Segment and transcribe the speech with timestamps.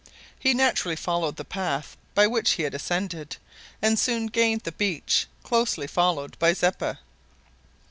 [0.39, 3.37] He naturally followed the path by which he had ascended,
[3.83, 6.97] and soon gained the beach, closely followed by Zeppa.